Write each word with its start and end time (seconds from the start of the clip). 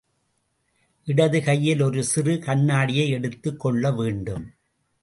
இடது 1.07 1.43
கையில் 1.43 1.81
ஒரு 1.81 2.03
சிறு 2.03 2.39
கண்ணாடியை 2.39 3.09
எடுத்துக் 3.09 3.59
கொள்ள 3.59 3.91
வேண்டும். 3.91 4.53